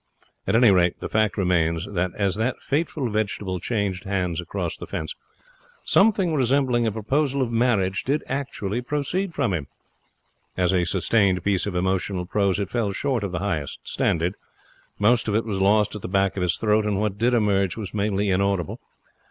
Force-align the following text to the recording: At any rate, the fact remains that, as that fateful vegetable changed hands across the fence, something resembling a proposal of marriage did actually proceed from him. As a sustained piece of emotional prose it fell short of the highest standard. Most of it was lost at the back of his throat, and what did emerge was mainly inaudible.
At 0.47 0.55
any 0.55 0.71
rate, 0.71 0.99
the 0.99 1.07
fact 1.07 1.37
remains 1.37 1.85
that, 1.91 2.09
as 2.15 2.33
that 2.33 2.59
fateful 2.59 3.07
vegetable 3.11 3.59
changed 3.59 4.05
hands 4.05 4.41
across 4.41 4.75
the 4.75 4.87
fence, 4.87 5.13
something 5.83 6.33
resembling 6.33 6.87
a 6.87 6.91
proposal 6.91 7.43
of 7.43 7.51
marriage 7.51 8.03
did 8.03 8.23
actually 8.25 8.81
proceed 8.81 9.31
from 9.31 9.53
him. 9.53 9.67
As 10.57 10.73
a 10.73 10.85
sustained 10.85 11.43
piece 11.43 11.67
of 11.67 11.75
emotional 11.75 12.25
prose 12.25 12.57
it 12.59 12.71
fell 12.71 12.91
short 12.91 13.23
of 13.23 13.31
the 13.31 13.37
highest 13.45 13.81
standard. 13.87 14.33
Most 14.97 15.27
of 15.27 15.35
it 15.35 15.45
was 15.45 15.61
lost 15.61 15.93
at 15.93 16.01
the 16.01 16.07
back 16.07 16.35
of 16.35 16.41
his 16.41 16.57
throat, 16.57 16.83
and 16.87 16.99
what 16.99 17.19
did 17.19 17.35
emerge 17.35 17.77
was 17.77 17.93
mainly 17.93 18.31
inaudible. 18.31 18.79